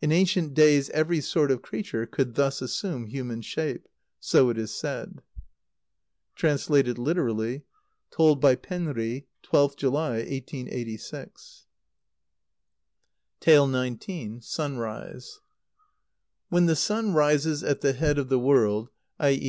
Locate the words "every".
0.94-1.20